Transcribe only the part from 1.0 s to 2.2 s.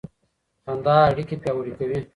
اړیکې پیاوړې کوي.